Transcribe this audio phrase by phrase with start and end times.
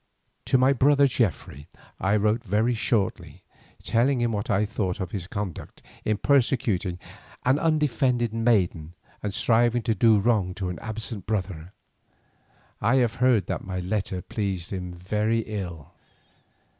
[0.45, 1.67] To my brother Geoffrey
[1.99, 3.43] I wrote very shortly,
[3.83, 6.97] telling him what I thought of his conduct in persecuting
[7.45, 11.71] an undefended maiden and striving to do wrong to an absent brother.
[12.81, 15.93] I have heard that my letter pleased him very ill.